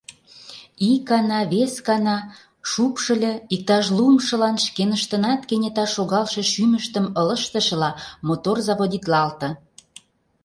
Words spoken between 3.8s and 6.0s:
луымшылан, шкеныштынат кенета